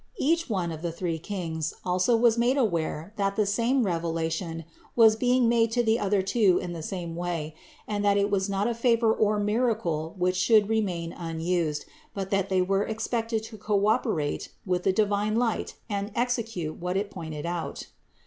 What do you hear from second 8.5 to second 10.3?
a favor or miracle